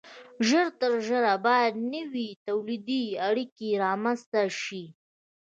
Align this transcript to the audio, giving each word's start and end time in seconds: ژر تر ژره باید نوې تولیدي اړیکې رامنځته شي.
ژر 0.47 0.67
تر 0.79 0.91
ژره 1.07 1.33
باید 1.45 1.73
نوې 1.93 2.29
تولیدي 2.47 3.03
اړیکې 3.27 3.69
رامنځته 3.85 4.41
شي. 4.61 4.83